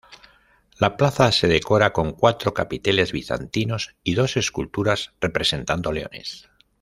[0.79, 6.49] La plaza se decora con cuatro capiteles bizantinos y dos esculturas representando leones.